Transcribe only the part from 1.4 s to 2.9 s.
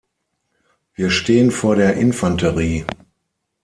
vor der Infanterie.